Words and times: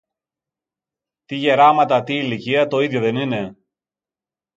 Τι 1.25 1.35
γεράματα, 1.35 2.03
τι 2.03 2.13
ηλικία, 2.15 2.67
το 2.67 2.79
ίδιο 2.79 3.01
δεν 3.01 3.15
είναι; 3.15 3.57